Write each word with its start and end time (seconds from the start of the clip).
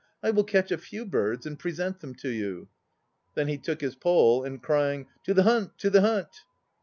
I 0.23 0.31
will 0.31 0.43
catch 0.45 0.71
a 0.71 0.79
few 0.79 1.05
birds 1.05 1.45
and 1.45 1.59
present 1.59 1.99
them 1.99 2.15
to 2.15 2.29
you. 2.29 2.69
Then 3.35 3.47
he 3.47 3.59
took 3.59 3.81
his 3.81 3.93
pole, 3.93 4.43
and 4.43 4.59
crying 4.59 5.05
"To 5.25 5.33
the 5.35 5.43
hunt, 5.43 5.77
to 5.77 5.91
the 5.91 6.01
hunt! 6.01 6.41